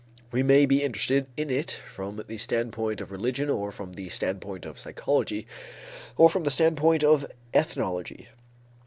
We 0.31 0.41
may 0.41 0.65
be 0.65 0.81
interested 0.81 1.27
in 1.37 1.51
it 1.51 1.79
from 1.87 2.23
the 2.27 2.37
standpoint 2.39 3.01
of 3.01 3.11
religion 3.11 3.51
or 3.51 3.71
from 3.71 3.93
the 3.93 4.09
standpoint 4.09 4.65
of 4.65 4.79
psychology 4.79 5.45
or 6.17 6.27
from 6.27 6.43
the 6.43 6.49
standpoint 6.49 7.03
of 7.03 7.23
ethnology. 7.53 8.27